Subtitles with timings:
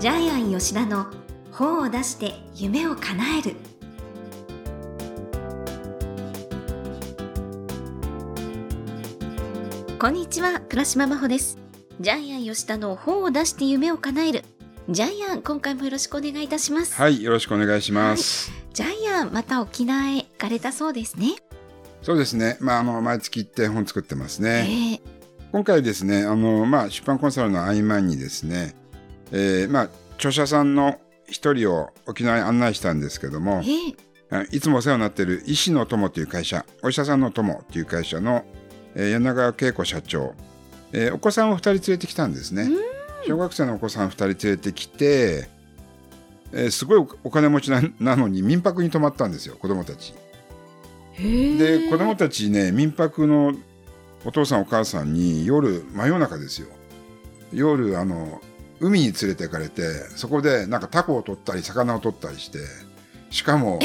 [0.00, 1.08] ジャイアン吉田の
[1.52, 3.56] 本を出して夢を叶える。
[9.98, 11.58] こんにちは倉島真帆です。
[12.00, 14.44] ジャイアン吉田の本を出して夢を叶える。
[14.88, 16.94] ジャイアン今回もよろしくお願いいたします。
[16.94, 18.50] はい、よろしくお願いします。
[18.72, 21.34] ジャイアンまた沖縄へ行かれたそうですね。
[22.00, 22.56] そうですね。
[22.60, 25.00] まあ、あの、毎月行って本作ってますえね。
[25.04, 25.10] ー、
[25.52, 28.79] 今回ですね、あの、まあ、出版コンサルの合間にですね、
[29.32, 33.96] えーまあ、著者さんの一人を沖縄に案内したんですけどもえ、ー、
[34.30, 38.44] あいつもお世話になっている医師の友という会社、お医者さんの友という会社の、
[38.94, 40.34] えー柳川恵子社長、
[40.92, 42.68] えーお子さんを二人連れてきたんですね。
[43.26, 45.48] 小学生のお子さん二人連れてきて、
[46.52, 50.14] えーすごいお金持ちななのに民泊に泊まったんですよ、子供たち。
[51.18, 53.54] で子供たちね民泊の
[54.24, 56.68] お父さんお母さんに夜真夜中ですよ。
[57.52, 58.40] 夜あの
[58.80, 59.82] 海に連れて行かれて
[60.16, 62.58] そこでなんかタコを取ったり魚を取ったりして
[63.30, 63.78] しかも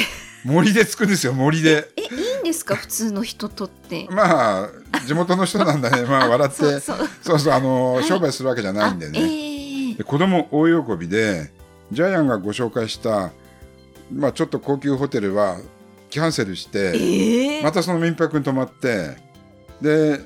[0.46, 1.90] 森でつくんですよ森で。
[1.98, 2.08] えいい
[2.42, 2.76] んですか？
[2.76, 4.08] 普通の人とって。
[4.12, 4.70] まあ
[5.08, 6.04] 地元の人なんだね。
[6.10, 6.98] まあ笑ってそうそう。
[7.22, 8.04] そうそうあの、はい。
[8.04, 9.98] 商売するわけじゃないんであえねー。
[9.98, 11.52] で子供大喜びで
[11.92, 13.32] ジャイアンがご紹介した、
[14.14, 15.58] まあ、ちょっと高級ホテルは
[16.10, 17.64] キャンセルして、えー。
[17.64, 19.18] またその民泊に泊まって
[19.82, 20.20] で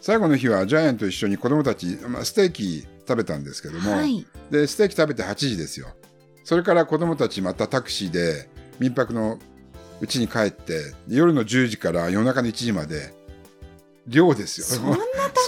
[0.00, 4.26] 最後の日はジャイアンと一緒に子供たち、まあ、ステーキ食べたんですけども、はい。
[4.50, 5.88] でステーキ食べて8時ですよ。
[6.44, 9.38] それから子供たちまたタクシーで民泊の
[10.00, 13.14] うちに帰って夜の10時から夜中の1時まで
[14.06, 14.66] 漁ですよ。
[14.66, 14.96] そんな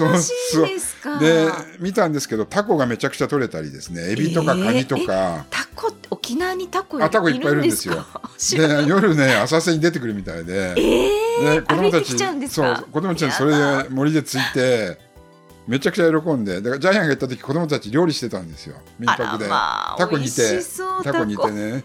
[0.00, 1.18] 楽しいんですか。
[1.18, 1.48] で
[1.80, 4.12] 見たんですけどタコがめちゃくちゃ取れたりですね。
[4.12, 8.04] エビとかカニとか、タコって沖縄にタコあタコいっぱいいるんですよ。
[8.52, 10.74] で夜ね浅瀬に出てくるみたいで。
[10.76, 14.98] えでー、歩いてきちそう子供たちそれで森でついて
[15.66, 18.76] めちゃくちゃ喜んでだからジャイアンが行った時子供たち料理してたんですよ。
[18.98, 20.60] 民泊で、まあタコ煮て
[21.02, 21.24] タコ。
[21.24, 21.84] 煮てね。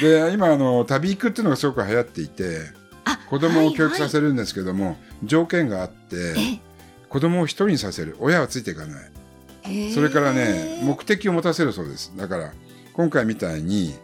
[0.00, 2.60] で今あの旅育っていうのがすごく流行っていて
[3.04, 6.60] あ子供を教育さる、せるんですけども、条件があってえ
[7.08, 8.16] 子供を一人にさせる。
[8.20, 9.10] 親はついていかない。
[9.64, 12.12] えーそれからね目的を持たせるそうです。
[12.16, 12.52] だから
[12.92, 13.94] 今回みたいに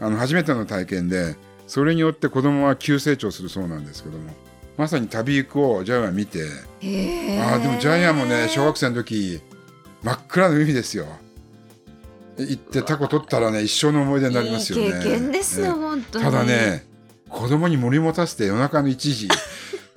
[0.00, 4.30] あの初めての体験でそれによって子供は急成長するそうなんですけども
[4.76, 6.40] まさに旅行くをジャイアンは見て。
[6.80, 7.38] え。
[7.40, 9.40] ーああでもジャイアンもね小学生の時
[10.02, 11.06] 真っ暗な海ですよ。
[12.36, 14.84] 行ってタコ取ったらね一生の思い出になりますよね。
[14.86, 16.24] いい経験ですねね本当に。
[16.24, 16.86] ただね
[17.28, 19.28] 子供に森持たせて夜中の1時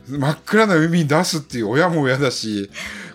[0.07, 2.69] 真っ暗な海に出すっていう親も親だし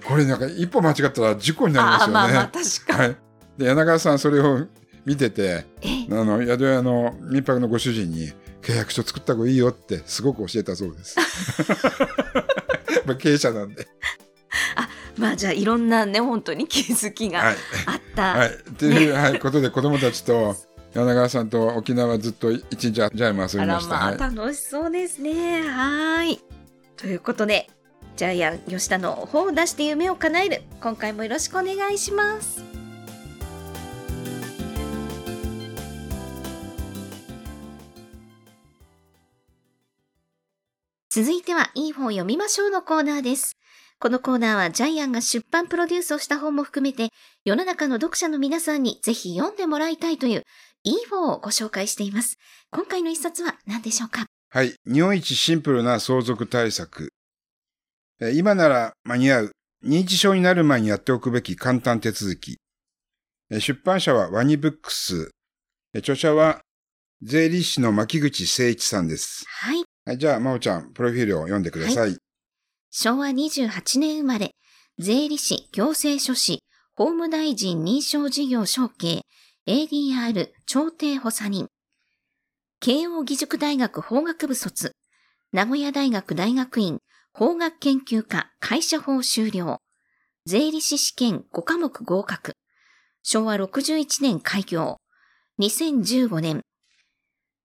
[0.04, 2.10] これなんか一歩間違ったら事故になりますよね。
[2.10, 3.16] あまあまあ確かに、はい、
[3.58, 4.66] で柳川さんそれを
[5.04, 6.06] 見ててえ。
[6.10, 11.16] あの宿屋の民泊のご主人に契約書作った方がいいよってすごく教えたそうです。
[13.06, 13.86] まあ経営者なんで。
[15.18, 17.56] まあじゃあいろんなね本当に気づきがはい
[17.86, 20.56] あった、はい、っていう、はい、ことで子供たちと
[20.94, 24.06] 柳川さんと沖縄ずっと一日ジャイアンも遊びました。
[24.06, 25.62] あらまあはい楽しそうですね。
[25.62, 26.40] はーい。
[26.96, 27.68] ということで、
[28.16, 30.62] ジャイアン吉田の本を出して夢を叶える。
[30.80, 32.71] 今回もよろしくお願いします。
[41.14, 43.58] 続いては、いい本を読みましょうのコーナーです。
[43.98, 47.10] このコーナーはジャイアンが出版プロデュースをした本も含めて、
[47.44, 50.42] 世の中の読者の皆さんにぜひ読んでもらいたいという、
[50.84, 52.38] いい本をご紹介しています。
[52.70, 54.24] 今回の一冊は何でしょうか？
[54.48, 54.74] はい。
[54.90, 57.10] 日本一シンプルな相続対策。
[58.18, 59.52] えー今なら間に合う。
[59.84, 62.56] 認知症になる前にやっておくべき簡単手続き。
[63.50, 65.30] えー出版社はワニブックス。
[65.92, 66.62] えー著者は
[67.20, 69.44] 税理士の牧口誠一さんです。
[69.46, 69.84] はい。
[70.04, 72.16] はい、じゃあ、真央ちゃん、プロフィールを読んでください。
[72.90, 74.56] 昭和28年生まれ、
[74.98, 76.64] 税理士、行政書士、
[76.96, 79.22] 法務大臣認証事業承継、
[79.68, 81.68] ADR 調停補佐人。
[82.80, 84.92] 慶応義塾大学法学部卒、
[85.52, 86.98] 名古屋大学大学院
[87.32, 89.80] 法学研究科会社法修了、
[90.46, 92.54] 税理士試験5科目合格、
[93.22, 94.98] 昭和61年開業、
[95.60, 96.62] 2015年、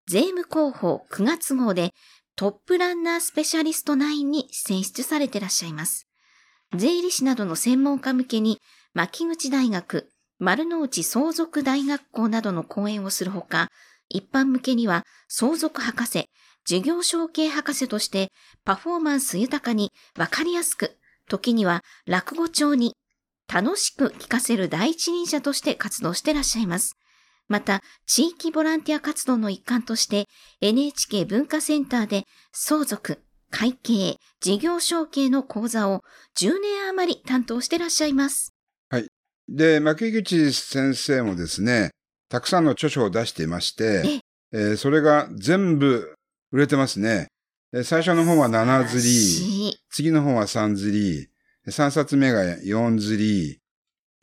[0.10, 1.94] 税務広報9月号で
[2.40, 6.08] トップランナースペシャリスト9に選出されてらっしゃいます。
[6.76, 8.60] 税理士などの専門家向けに、
[8.94, 10.08] 牧口大学、
[10.38, 13.70] 丸の内相続大学校などの講演をするほか、
[14.08, 16.30] 一般向けには相続博士、
[16.64, 18.28] 事業承継博士として
[18.64, 20.96] パフォーマンス豊かにわかりやすく、
[21.28, 22.94] 時には落語帳に
[23.52, 26.98] 楽しく聞かせる第一人者として活動してらっしゃいます。
[27.48, 30.26] また、地域ボランティア活動の一環として
[30.62, 36.02] NHK 文化センターで相続、会計、事業承継の講座を
[36.40, 38.54] 10年余り担当していらっしゃいます。
[38.90, 39.08] はい。
[39.48, 41.92] で、牧口先生もですね、
[42.30, 44.22] たくさんの著書を出していまして、
[44.54, 46.16] えーそれが全部
[46.52, 47.28] 売れてますね。
[47.74, 51.30] えー最初の本は7釣り、し次の本は3釣り、
[51.68, 53.60] 3冊目が4釣り、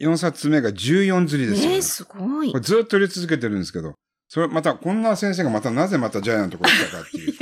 [0.01, 2.63] 4冊目が14釣りですよ、ねすごいこれ。
[2.63, 3.95] ずっと売れ続けてるんですけど、
[4.29, 7.35] それまた、こんな先生がまたなぜまたジャイアンのところに来たかっていう。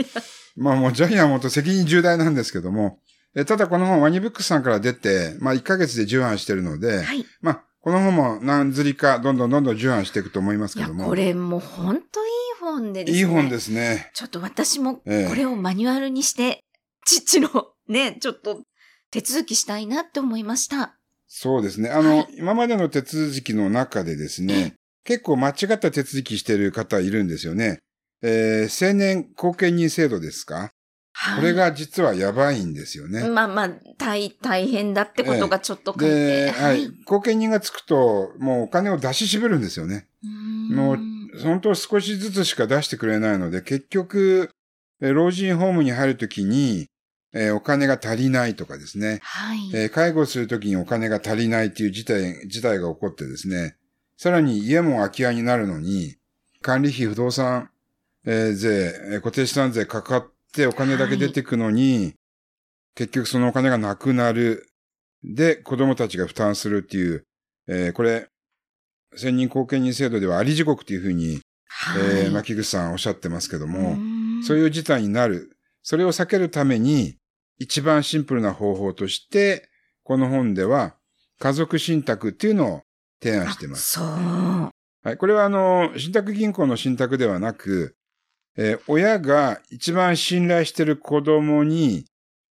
[0.56, 3.00] まあもうジャイアンはもっと責任重大なんですけども、
[3.34, 7.20] えただこの本ワニブックスさんから出て、まあ1ヶ月で重版してるので、はい。
[7.20, 11.06] いまあこの本も何釣りかどんどんどんどん重版していくと思いますけや、ども。
[11.06, 13.18] これもう本当いい本でですね。
[13.18, 14.10] いい本ですね。
[14.14, 16.62] ちょっと私もこええれをマニュアルにして、
[17.04, 17.48] 父の
[17.88, 18.62] ね、ちょっと
[19.10, 20.96] 手続きしたいなって思いました。
[21.34, 21.88] そうですね。
[21.88, 27.78] あの、はい今までの手続きの中でですね、結構間違った手続きしてる方いるんですよね。
[28.22, 30.70] えー青年後見人制度ですか？
[31.14, 31.36] はい。
[31.40, 33.24] これが実はやばいんですよね。
[33.24, 36.44] まあまあ、大、大変だってことがちょっと書いて。
[36.46, 36.90] で、はい。
[37.06, 40.06] 後見人がつくと、もうお金を出し渋るんですよね。
[40.70, 40.98] うもう
[41.42, 44.50] 本当少しずつしか出してくれないので、結局、
[45.00, 46.88] えー老人ホームに入るときに、
[47.34, 49.20] えーお金が足りないとかですね。
[49.22, 49.70] はい。
[49.74, 53.76] えー介護するときにお金が足りないっていう事態、事態が起こってですね。
[54.16, 56.16] さらに家も空き家になるのに、
[56.60, 57.70] 管理費不動産、
[58.24, 62.14] えー税、えー固定資産税かかってお金だけ出てくのに、
[62.94, 64.68] 結局そのお金がなくなる。
[65.24, 67.24] で、子供たちが負担するっていう、
[67.68, 68.28] えーこれ、
[69.14, 72.02] 専任後見人制度ではあり地獄というふうに、はい。
[72.02, 75.56] えー牧口さんおっしゃってますけども、もそういう事態になる。
[75.82, 77.16] それを避けるために、
[77.62, 79.68] 一番シンプルな方法として、
[80.02, 80.96] この本では、
[81.38, 82.82] 家族信託っていうのを
[83.22, 83.92] 提案しています。
[83.92, 84.04] そう。
[84.04, 84.70] は
[85.12, 85.16] い。
[85.16, 87.96] これはあの、信託銀行の信託ではなく、
[88.56, 92.04] えー親が一番信頼している子供に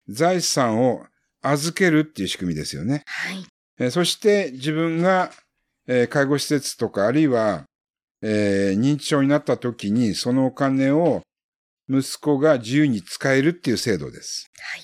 [0.07, 1.05] 財産を
[1.41, 3.03] 預けるっていう仕組みですよね。
[3.05, 3.45] はい。
[3.79, 5.31] えーそして自分が、
[5.87, 7.65] えー介護施設とかあるいは、
[8.21, 11.21] えー認知症になった時にそのお金を
[11.89, 14.47] 息子が自由に使えるっていう制度です。
[14.59, 14.83] はい。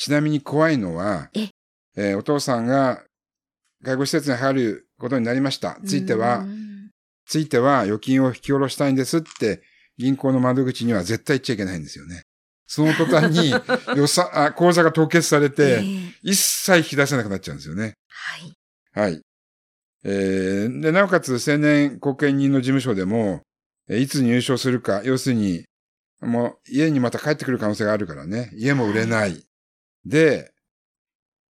[0.00, 1.48] ちなみに怖いのは、え？
[1.94, 3.02] えーお父さんが
[3.84, 5.78] 介護施設に入ることになりました。
[5.86, 6.90] ついてうは、ん
[7.26, 9.62] ついては預金を引き下ろしたいんですって
[9.98, 12.22] 銀行の窓口には絶対言っちゃいけないんですよね。
[12.66, 13.50] その途端に
[13.96, 15.84] 予算、あ、口座が凍結されえて、え
[16.22, 17.92] 一切引き出せなくなっちゃうんですよね。
[18.08, 18.52] はい。
[18.92, 19.20] はい。
[20.04, 23.42] えーで、なおかつ青年後見人の事務所でも、
[23.88, 25.64] えーいつ入所するか、要するに、
[26.22, 28.50] もう家にまた帰ってくる可能性があるからね。
[28.54, 29.44] 家も売れない。
[30.06, 30.52] で、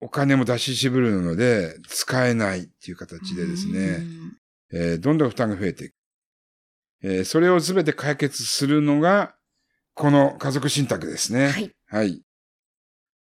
[0.01, 4.37] お金も出し渋るので、使えないっていう形でですうね、ん
[4.73, 5.95] えーどんどん負担が増えていく。
[7.03, 9.35] えーそれをすべて解決するのが、
[9.95, 11.49] この家族信託ですね。
[11.49, 11.73] はい。
[11.87, 12.23] はい。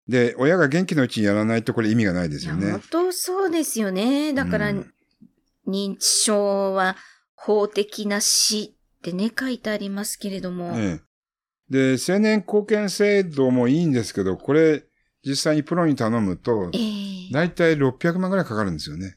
[0.08, 2.80] で、親が元気のうちにやらないとこれ意味がないですよね本。
[2.90, 4.32] 当そうですよね。
[4.32, 4.90] だから、うん
[5.66, 6.94] 認知症は
[7.34, 10.74] 法的な死ってね、書いてありますけれども。
[10.76, 11.00] え
[11.70, 11.96] え。
[11.96, 14.84] で、青年貢献制度もいいんですけど、これ、
[15.24, 19.16] 実際にプロに頼むとえ、えだいたい600万ぐらいかかるんですよね。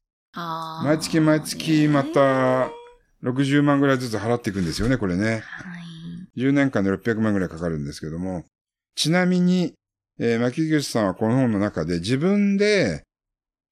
[0.83, 2.69] 毎月毎月また
[3.23, 5.41] 60万ぐらいずつ払っていくんですよね、これね。
[5.45, 5.79] は
[6.37, 6.39] い。
[6.39, 8.45] 10年間で600万ぐらいかかるんですけども。
[8.95, 9.73] ちなみに、
[10.19, 13.03] えー、牧口さんはこの本の中で自分で、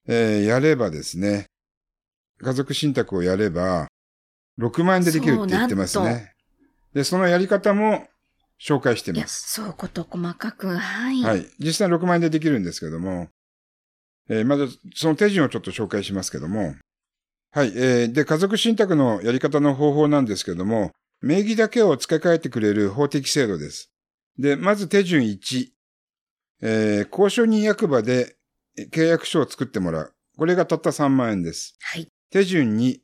[0.08, 1.48] えーやればですね、
[2.40, 3.88] 家族信託をやれば、
[4.60, 6.34] 6万円でできるって言ってますね。
[6.94, 8.08] で、そのやり方も
[8.62, 9.54] 紹介してます。
[9.54, 11.22] そうこと細かく、はい。
[11.22, 11.46] はい。
[11.60, 13.30] 実際6万円でできるんですけども、
[14.30, 16.76] えーまずその手順をちょっと紹介しますけども、
[17.52, 17.74] はい。
[17.76, 23.92] えーで、家族信託のやり方の方法なんですけども、名義だけを付け替えてくれる法的制度です。
[24.38, 25.68] で、まず手順1、
[26.62, 28.36] えー交渉人役場で
[28.78, 30.14] えー契約書を作ってもらう。
[30.38, 31.78] これがたった3万円です。
[31.82, 32.08] はい。
[32.30, 33.00] 手順2、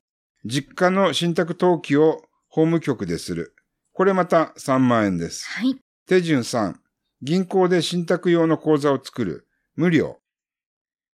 [0.46, 3.56] 実家の信託登記を法務局でする。
[4.02, 5.48] これまた3万円です。
[5.48, 5.76] はい。
[6.08, 6.74] 手順3、
[7.22, 9.48] 銀行で信託用の口座を作る。
[9.76, 10.18] 無料。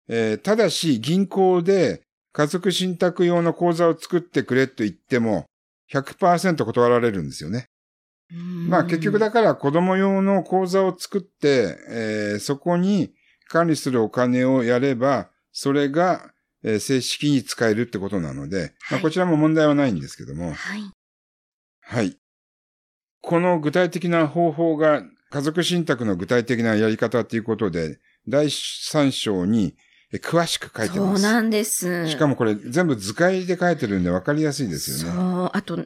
[0.07, 5.47] えーただし、銀行で家族信託用の口座を作ってくれと言っても、
[5.93, 7.67] 100%断られるんですよね。
[8.69, 13.13] まあ結局だから子供用の口座を作って、えーそこに
[13.49, 16.31] 管理するお金をやれば、それが、
[16.63, 20.83] えー正式に使えるってことなので、まあはいこちらも問題はないんですけども、はい。
[21.81, 22.17] はい。
[23.21, 29.75] この具体的な方法が家族信託の具体的なやり方ということで、第3章に
[30.13, 31.23] え詳しく書いてそうます。
[31.23, 32.09] なんです。
[32.09, 35.13] しかもこれ全部図解で書いてるんで分かりやすいですよね。
[35.13, 35.51] そう。
[35.53, 35.85] あと、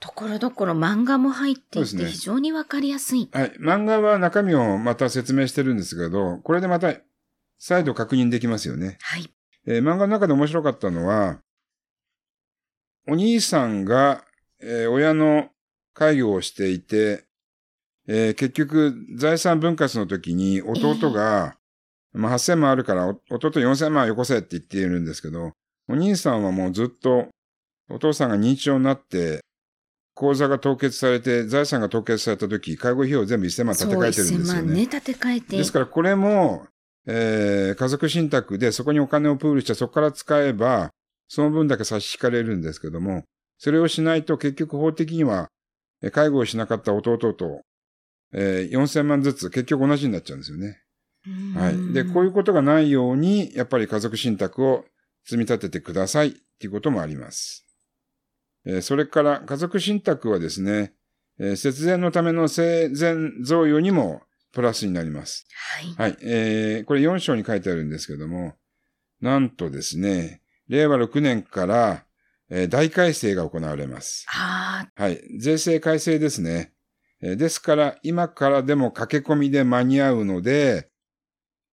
[0.00, 3.28] ところどころ漫画も入っていて非常にわかりやすい。
[3.32, 3.52] はい。
[3.60, 6.94] 漫画は中身をまた説明してるんですけど、これでまた
[7.58, 8.96] 再度確認できますよね。
[9.00, 9.30] はい。
[9.66, 11.40] えー漫画の中で面白かったのは、
[13.06, 14.24] お兄さんが、
[14.60, 15.50] えー親の
[15.94, 17.24] 介護をしていて、
[18.06, 21.56] えー結局、財産分割の時に弟が、
[22.12, 25.52] まあ、8000万あるから、お弟4000万よこせって言っているんですけど、
[25.88, 27.28] お兄さんはもうずっと、
[27.90, 29.40] お父さんが認知症になって、
[30.14, 35.56] 口座が凍結されて、財産が凍結された時、介護費用全部1000万立て替えてるんですよそう、1000万ね、立て替えて。
[35.56, 36.66] ですからこれも、
[37.06, 40.90] えー家族信託でそこにお金をプールしてそこから使えば、
[41.28, 43.24] その分だけ差し引かれるんですけども、
[43.58, 45.44] それをしないと結局法的には、えー
[46.10, 47.62] 介護をしなかった弟と、
[48.32, 50.80] えー4000万ずつ結局同じになっちゃうんですよね。
[51.26, 51.92] うんはい。
[51.92, 54.84] で、こういうことがないように、やっぱり家族信託を
[55.24, 57.64] 積み立ててくださいっていうこともあります。
[58.66, 60.94] えーそれから家族信託はですね、
[61.38, 65.46] えー節税のための生前贈与にもプラスになります。
[65.96, 66.10] はい。
[66.12, 66.18] はい。
[66.22, 68.54] えー、これ4章に書いてあるんですけども、
[69.20, 72.04] なんとですね、令和6年から、
[72.50, 74.26] えー大改正が行われます。
[74.28, 75.20] あはい。
[75.38, 76.72] 税制改正ですね。
[77.22, 80.88] えーですから、今からでも駆け込みで間に合うので、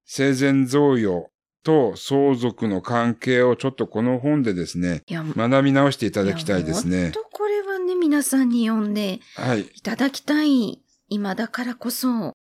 [0.05, 1.29] 生前贈与
[1.63, 7.11] と相続の関係をちょっとこの本でですね、学び直していただきたいですねや本。
[7.11, 9.61] 当これはね、皆さんに読んではい。
[9.61, 10.81] いただきたい。
[11.07, 12.33] 今だからこそ。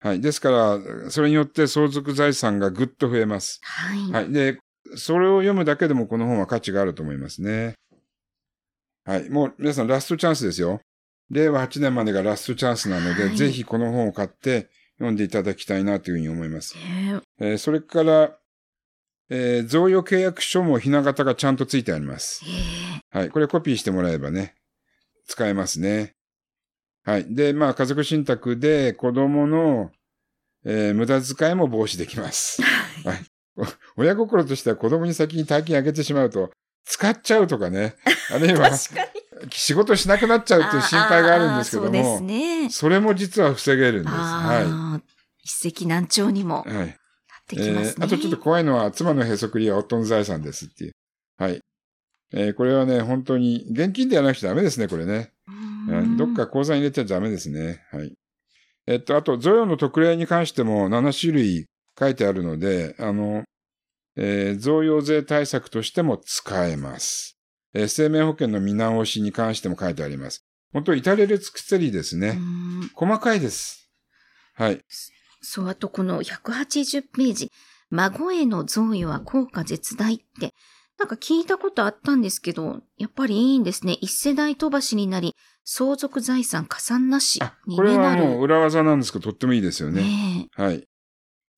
[0.00, 0.20] はい。
[0.20, 3.60] ですから、それによって相続財産がぐっと増えます。
[3.62, 4.12] はい。
[4.12, 4.32] はい。
[4.32, 4.58] で、
[4.96, 7.74] それを読むだけでもこの本は価値があると思いますね。
[9.04, 9.30] はい。
[9.30, 10.80] もう皆さんラストチャンスですよ。
[11.30, 14.68] 令和8年までがラストチャンスなので、はいぜひこの本を買って
[14.98, 16.76] 読んでいただきたいなというふうに思います。
[16.76, 18.38] ねえーそれから、
[19.30, 22.44] えー贈与契約書もひな形がちゃんとついてあります。
[23.14, 23.30] えはい。
[23.30, 24.54] これコピーしてもらえばね、
[25.26, 26.14] 使えますね。
[27.04, 27.34] はい。
[27.34, 29.90] で、まあ、家族信託で子供の、
[30.64, 32.62] えー無駄遣いも防止できます。
[33.04, 33.24] はい。
[33.56, 33.64] お
[34.02, 36.50] 親心としては子供に先に大金あげてしまうと、
[36.84, 37.94] 使っちゃうとかね。
[38.32, 38.70] あるいは。
[39.50, 42.70] 仕事しなくなっちゃうっていう心配があるんですけどあーそね。
[42.70, 44.14] それも実は防げるんです。
[44.14, 45.00] はああ、
[45.42, 46.70] 一石何鳥にもい。
[46.70, 46.86] はい。
[46.86, 46.96] なっ
[47.48, 47.94] てきますね。
[47.98, 50.92] えーあとちょっと怖いのは、妻のへそくりは夫の財産ですっていう。
[51.38, 51.60] はい。
[52.34, 55.32] えーこれはね、本当に、現金でやらなくちゃダメですね、これね。
[56.16, 57.84] どっか口座に入れちゃダメですね。
[57.90, 58.14] はい。
[58.86, 61.66] えっと、あと、贈与の特例に関しても7種類
[61.98, 63.44] 書いてあるので、あの、
[64.16, 67.38] えー贈与税対策としても使えます。
[67.74, 70.44] えー生命保険の見直しに関しても書いてあります。
[70.72, 72.32] 本当、至れり尽くせりですうね。
[72.32, 73.90] ん細かいです。
[74.54, 74.80] はい。
[75.40, 77.50] そう、あとこの180ページ、
[77.90, 80.54] 孫への贈与は効果絶大って、
[80.98, 83.94] なんか聞いたことあったんですけど、やっぱりいいんですね。
[84.00, 85.34] 一世代飛ばしになり、
[85.64, 88.22] 相続財産加算なしあ、これにねなる。
[88.24, 90.02] はもう裏技なんですけど、とってもいいですよね。
[90.02, 90.84] ねえはい。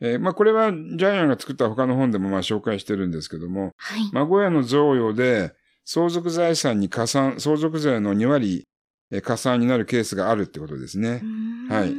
[0.01, 4.01] えーまあ、これはジャイアンが作った他の本でもまあ紹介してるんですけども、はい。
[4.13, 5.53] 孫への贈与で
[5.85, 8.65] 相続財産に加算、相続税の2割
[9.11, 11.23] えー加算になるケースがあるってことですね。
[11.69, 11.95] はいい。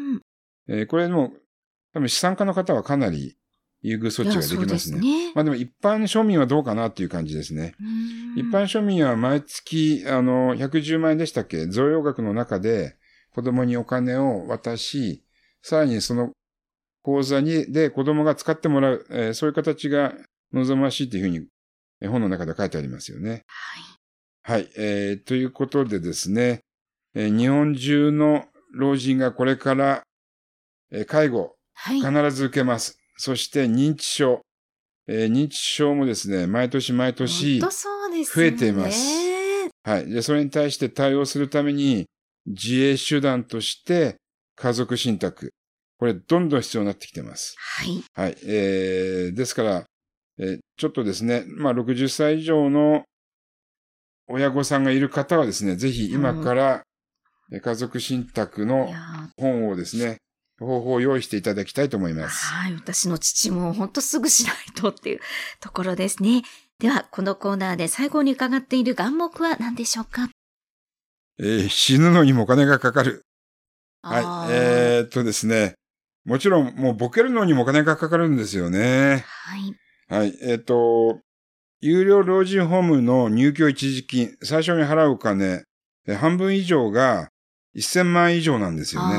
[0.68, 1.34] えーこれも、
[1.94, 3.38] 多分資産家の方はかなり
[3.82, 5.00] 優遇措置ができますね。
[5.00, 5.32] ね。
[5.34, 7.74] まあでも一般庶民はどうかなっていう感じですね。
[7.80, 11.68] うん一般庶民は毎月、あの、110万円でしたっけ？
[11.68, 12.98] 贈与額の中で
[13.32, 15.24] 子供にお金を渡し、
[15.62, 16.32] さらにその
[17.05, 20.15] 口座に、で子供が使ってもらう、えーそういう形が
[20.53, 21.45] 望ましいというふうに、
[22.01, 23.43] えー本の中で書いてありますよね。
[24.43, 24.57] はい。
[24.63, 24.69] はい。
[24.75, 26.62] えーということでですね、
[27.13, 30.01] えー日本中の老人がこれから、
[30.91, 32.00] えー介護、はい。
[32.00, 32.97] 必ず受けます。
[33.17, 34.41] そして認知症。
[35.07, 40.09] えー認知症もですね、毎年毎年、増ねえていますはい。
[40.09, 42.05] で、それに対して対応するために、
[42.47, 44.15] 自衛手段として、
[44.55, 45.51] 家族信託。
[45.98, 47.56] これ、どんどん必要になってきてます。
[47.58, 48.04] はい。
[48.14, 48.38] はい。
[48.46, 49.86] えー、ですから、
[50.38, 53.06] えーちょっとですね、まあ、60歳以上の
[54.28, 56.84] 親御さんがいる方はですね、ぜひ今から、
[57.52, 60.18] えー家族信託いのや本をですね、
[60.60, 62.46] 方法を用意していただきたいと思いーます。
[62.46, 62.74] はい。
[62.74, 65.20] 私の父も本当すぐしないとっていう
[65.62, 66.42] ところですね。
[66.80, 70.28] では、このコーナーで最後に伺っている願目は何でしょうか？
[71.40, 73.22] えー死ぬのにもお金がかかる。
[74.02, 74.52] はい。
[74.52, 75.75] えーっとですね、
[76.25, 79.24] もちろんもうボケるのにもお金がかかるんですよね。
[79.27, 79.75] はい。
[80.08, 80.38] はい。
[80.41, 81.20] えっ、と、
[81.82, 85.63] 有料老人ホームの入居一時金、最初に払うお金、
[86.08, 87.29] え半分以上が
[87.75, 89.17] 1000万以上なんですよね。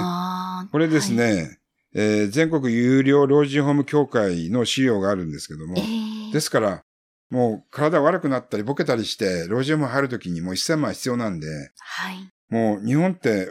[0.72, 1.12] これです。
[1.12, 1.58] ね、
[1.94, 6.82] えー全国有料老人ホーム協会の資料があるんですけどもはい、えーですから、
[7.30, 11.46] もう体悪くなったりボケたりして、老人ホーム入るときにもう1000万必要なんで、
[11.78, 12.28] はい。
[12.48, 13.50] もう日本って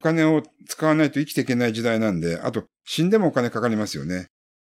[0.00, 4.26] お金を使わないと生きていけない時代なんで、あと死んでもお金かかりますよね。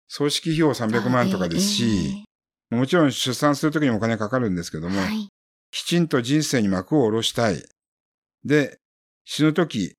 [0.07, 2.25] 葬式費用300万とかですし、
[2.69, 5.29] もちろん出産するときにもお金かかるんですけども、はい。
[5.71, 7.63] きちんと人生に幕を下ろしたい。
[8.43, 8.79] で、
[9.23, 9.95] 死ぬとき、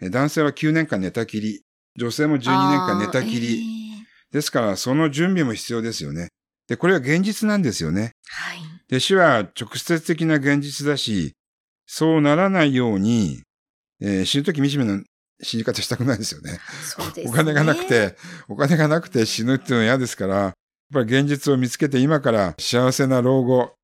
[0.00, 1.62] え男性は9年間寝たきり、
[1.96, 3.60] 女性も12年間寝たきり。
[3.60, 3.86] あー
[4.32, 6.28] ですから、その準備も必要ですよね。
[6.68, 8.12] で、これは現実なんですよね。
[8.28, 8.58] はい。
[8.88, 11.32] で、死は直接的な現実だし、
[11.86, 13.42] そうならないように、
[14.00, 15.02] えー死ぬとき惨めな
[15.42, 16.58] 死に方したくないですよね。
[16.82, 17.30] そうですね。
[17.30, 17.86] お金がなく。
[17.86, 18.16] て、
[18.48, 20.52] お金がなくて死ぬっていうのは嫌ですから、やっ
[20.92, 23.74] ぱり現実を見つけて今から幸せな老後、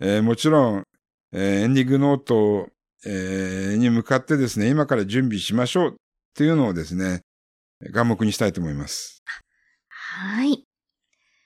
[0.00, 0.84] えーもちろん、
[1.32, 2.68] えーエンディングノート、
[3.04, 5.94] えーに向かってですね、今から準備しましょうっ
[6.34, 7.20] ていうのをですね、
[7.92, 9.22] 眼目にしたいと思います。
[9.88, 10.64] はい。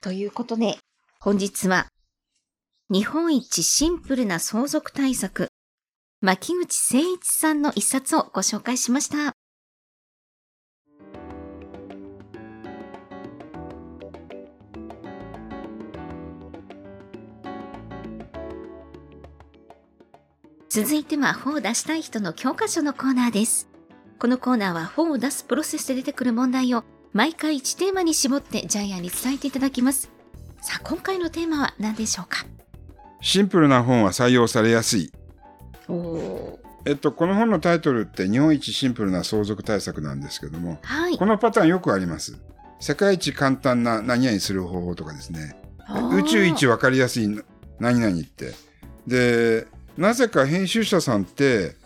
[0.00, 0.78] ということで、
[1.20, 1.86] 本日は、
[2.88, 5.49] 日本一シンプルな相続対策、
[6.22, 9.34] 牧口誠一さんの一冊をご紹介しました。
[20.68, 23.70] 続いては本を出したい人の教科書のコーナーです。
[24.18, 26.84] このコーナーは本を出すプロセスで出てくる問題を
[27.14, 30.10] 毎回1テーマに絞ってジャイアンに伝えていただきます。
[30.60, 32.44] さあ、今回のテーマは何でしょうか？
[33.22, 35.10] シンプルな本は採用されやすい。
[36.86, 41.26] えっと、この本のタイトルって日本一シンプルな相続対策なんですけども、はいこ。
[41.26, 42.38] のパターンよくあります。
[42.78, 45.56] 世界一簡単な何々する方法とかですね。
[46.14, 47.28] 宇宙一わかりやすい
[47.78, 48.54] 何々って。
[49.06, 49.66] で、
[49.98, 51.76] なぜか編集者さんって、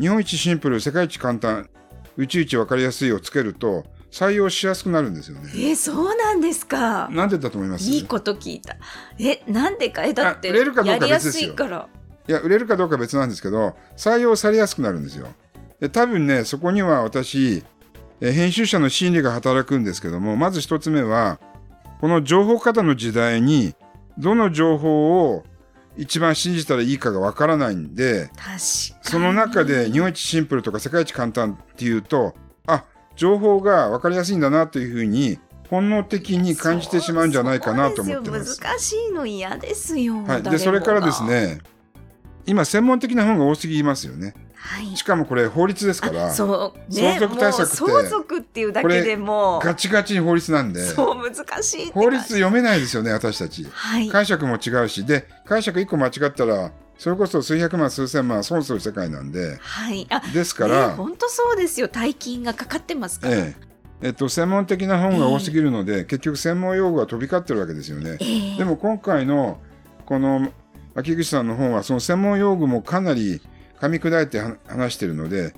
[0.00, 1.68] 日本一シンプル、世界一簡単、
[2.16, 5.50] 宇宙一わかりやすいをつけると、採用しやすくなるんですよね。
[5.56, 7.08] えそうなんですか。
[7.10, 7.84] なんでだと思います？
[7.90, 8.76] いいこと聞いた。
[9.18, 10.04] え、なんでか？
[10.04, 11.88] え、だって、あ売れるかどうかやりや別ですいから。
[12.32, 15.28] いや、売れるかどうかは別なんですけど、採用されやすくなるんですよ。
[15.80, 17.62] で多分ね、そこには私、
[18.22, 21.38] え編集者の心理が働くんですけども、まず一つ目は、
[22.00, 23.74] この情報過多の時代に、
[24.16, 25.44] どの情報を
[25.98, 28.58] 一番信じたらいいかがわからないんで、確かに。
[29.02, 32.34] その中で日本一シンプルとか世界一簡単っていうと、
[32.66, 35.38] あ、情報がわかりやすいんだなというふうに、
[35.72, 38.56] 本能的に感じてしまうんじゃないかなと思ってます。
[38.56, 40.22] そうですよ難しいの嫌ですよ。
[40.22, 40.42] はい。
[40.42, 41.24] で、それからです。
[41.24, 41.60] ね、
[42.46, 44.34] 今専門的な本が多すぎますよね。
[44.56, 45.02] はいし。
[45.02, 53.66] かもこれ法律ですから、そう、ね、相続対策って相続っていうだけでも、ガチガチに法律なんで、そう難しい法律読めないですよね、私たち。
[53.70, 54.08] はい。
[54.08, 60.06] 解釈も違うし、で、解釈一個間違ったら、それこそ数百万、数千万損する世界なんで、はい。
[60.10, 61.88] あ、ですから、本当そうですよ。
[61.88, 63.36] 大金がかかってますから。
[63.36, 63.72] ええ
[64.04, 68.18] えっと、専門的な本が多すぎるので、結局専門用語が飛び交ってるわけですよね。
[68.20, 69.60] ええでも今回の
[70.06, 70.52] この
[70.94, 73.40] 秋口さんの本はその専門用語もかなり
[73.80, 75.54] 噛み砕いては話しているので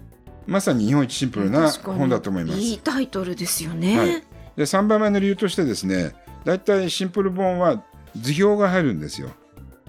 [0.47, 2.59] まさに日本一シンプルな本だと思います。
[2.59, 3.99] いいタイトルですよね。
[3.99, 4.23] はい
[4.57, 7.83] で3番目の理由としてですねだいたいシンプル本は
[8.17, 9.31] 図表が入るんですよ。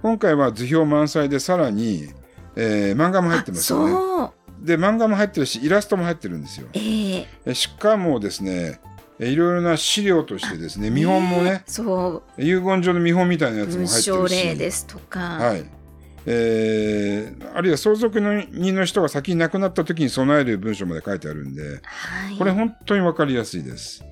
[0.02, 2.10] 今回は図表満載でさらに、
[2.56, 3.88] えー漫画も入ってますよ
[4.28, 4.32] ね。
[4.62, 6.68] で漫画も入ってるしイラストも入ってるんですよ。
[6.74, 12.42] えええしかもですねえいろいろな資料としてですね見本もねそう。
[12.42, 15.20] 遺言状の見本みたいなやつも文入って章るし例ですとか。
[15.20, 15.66] はい。
[16.26, 22.38] えーあるいは相続人の人が先に亡くなった時に備える文章まで書いてあるんで、はい。
[22.38, 24.04] これ本当にわかりやすいです。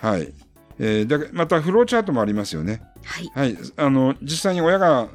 [0.00, 0.32] はい。
[0.78, 2.82] えーだまたフローチャートもありますよね。
[3.04, 3.30] はい。
[3.34, 3.56] はい。
[3.76, 5.08] あの、実際に親が、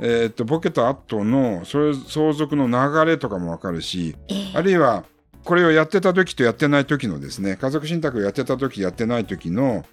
[0.00, 5.04] えーっと、ボケた後の、それ相続の流れとかもわかるし、ええあるいは、
[5.44, 9.84] これをやってた時とやってない時のですね、家族信託をやってた時、やってない時の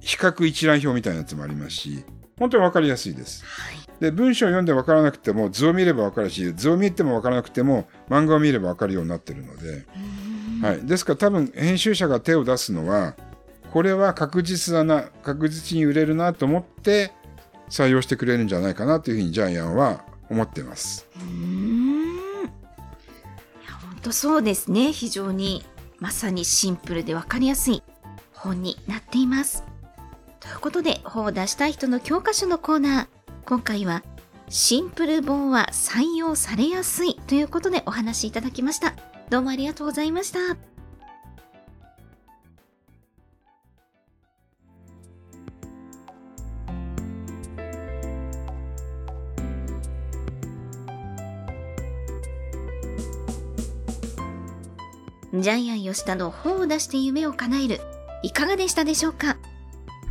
[0.00, 2.04] 比較一覧表みたいなやつもありますし、
[2.38, 3.44] 本当にわかりやすいです。
[3.44, 3.82] はい。
[4.02, 9.86] で文章を読んで分からなくても図を見れば分かるし図を見ても分からなくても漫画を見れば分かるようになってるので、
[10.60, 13.14] はい、ですから多分編集者が手を出すのは
[13.70, 17.12] これは確実だな確実に売れるなと思って
[17.70, 21.06] 採用してくれるんじゃないかなというふうにジャイアンは思ってます。
[24.02, 24.12] と。
[24.12, 24.92] そうですね。
[24.92, 25.64] 非常に、
[25.98, 27.82] まさにシンプルで分かりやすい
[28.32, 29.64] 本になっています。
[30.40, 33.06] ということで、本を出したい人の教科書のコーナー。
[33.46, 34.02] 今回は、
[34.48, 38.94] シンプル本は採用されやすいということでお話しいただきました。
[39.30, 40.71] どうもありがとうございました。
[55.42, 57.80] ジャイアン吉田の本を出して夢を叶える。
[58.22, 59.38] いかがでしたでしょうか？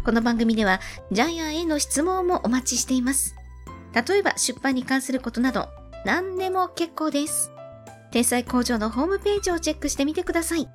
[0.04, 3.34] この番組ではジャイアンへの質問もお待ちしています。
[3.94, 5.70] 例えば出版に関することなど
[6.04, 7.50] 何でも結構です。
[8.12, 10.68] 天才工場のホームページをチェックしてみてください。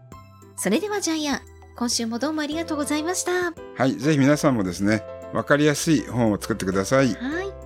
[0.56, 1.40] それではジャイアン、
[1.76, 3.52] 今週もどうもありがとうございました。
[3.76, 5.02] はい、ぜひ皆さんもですね、
[5.34, 7.08] 分かりやすい本を作ってください。
[7.08, 7.65] はい。